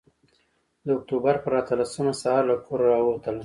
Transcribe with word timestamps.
د 0.85 0.87
اکتوبر 0.97 1.35
پر 1.43 1.53
اتلسمه 1.61 2.13
سهار 2.21 2.43
له 2.51 2.55
کوره 2.65 2.85
راووتلم. 2.91 3.39